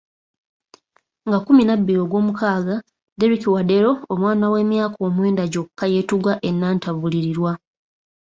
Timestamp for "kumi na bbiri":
1.45-1.99